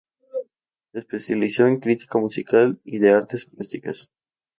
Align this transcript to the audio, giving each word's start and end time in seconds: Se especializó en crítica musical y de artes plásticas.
Se 0.93 0.97
especializó 0.97 1.67
en 1.67 1.79
crítica 1.79 2.17
musical 2.17 2.81
y 2.83 2.97
de 2.97 3.11
artes 3.11 3.45
plásticas. 3.45 4.09